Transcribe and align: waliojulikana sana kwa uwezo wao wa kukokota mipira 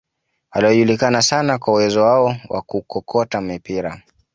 waliojulikana 0.51 1.21
sana 1.21 1.57
kwa 1.57 1.73
uwezo 1.73 2.03
wao 2.03 2.35
wa 2.49 2.61
kukokota 2.61 3.41
mipira 3.41 4.01